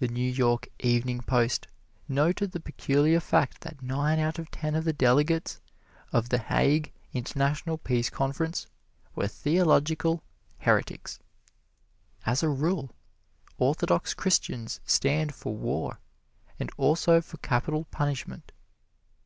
The 0.00 0.08
New 0.08 0.30
York 0.30 0.68
"Evening 0.80 1.22
Post" 1.22 1.66
noted 2.10 2.52
the 2.52 2.60
peculiar 2.60 3.20
fact 3.20 3.62
that 3.62 3.80
nine 3.80 4.18
out 4.18 4.38
of 4.38 4.50
ten 4.50 4.74
of 4.74 4.84
the 4.84 4.92
delegates 4.92 5.62
at 6.12 6.28
The 6.28 6.36
Hague 6.36 6.92
International 7.14 7.78
Peace 7.78 8.10
Conference 8.10 8.66
were 9.14 9.28
theological 9.28 10.22
heretics. 10.58 11.20
As 12.26 12.42
a 12.42 12.50
rule, 12.50 12.90
Orthodox 13.56 14.12
Christians 14.12 14.80
stand 14.84 15.34
for 15.34 15.54
war, 15.56 16.00
and 16.60 16.70
also 16.76 17.22
for 17.22 17.38
capital 17.38 17.84
punishment. 17.86 18.52